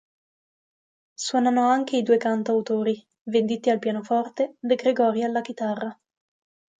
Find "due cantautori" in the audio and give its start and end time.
2.01-3.05